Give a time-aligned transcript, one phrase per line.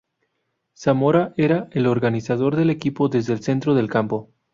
[0.75, 4.31] Zamora era el organizador del equipo desde el centro del campo.